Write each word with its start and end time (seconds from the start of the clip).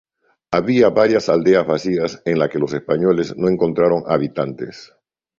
Había 0.49 0.89
varias 0.89 1.29
aldeas 1.29 1.67
vacías, 1.67 2.23
en 2.25 2.39
la 2.39 2.49
que 2.49 2.57
los 2.57 2.73
españoles 2.73 3.35
no 3.37 3.47
encontraron 3.49 4.03
habitantes. 4.07 4.91